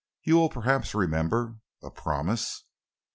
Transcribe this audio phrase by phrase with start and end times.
[0.23, 2.63] You will perhaps remember a promise."